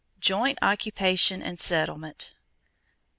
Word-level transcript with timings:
_Joint 0.19 0.57
Occupation 0.63 1.43
and 1.43 1.59
Settlement. 1.59 2.33